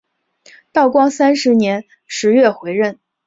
[0.71, 2.97] 道光三年十月回任。